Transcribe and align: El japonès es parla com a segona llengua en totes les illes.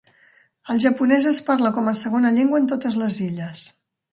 El 0.73 0.79
japonès 0.85 1.27
es 1.33 1.41
parla 1.49 1.73
com 1.77 1.91
a 1.91 1.95
segona 2.01 2.35
llengua 2.39 2.63
en 2.63 2.69
totes 2.73 2.99
les 3.03 3.19
illes. 3.31 3.71